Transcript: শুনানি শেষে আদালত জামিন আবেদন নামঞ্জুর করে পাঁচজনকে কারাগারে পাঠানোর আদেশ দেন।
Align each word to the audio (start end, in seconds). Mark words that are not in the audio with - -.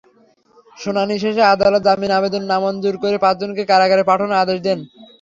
শুনানি 0.77 1.15
শেষে 1.23 1.43
আদালত 1.53 1.81
জামিন 1.87 2.11
আবেদন 2.17 2.43
নামঞ্জুর 2.51 2.95
করে 3.03 3.17
পাঁচজনকে 3.23 3.63
কারাগারে 3.71 4.03
পাঠানোর 4.09 4.41
আদেশ 4.43 4.57
দেন। 4.67 4.79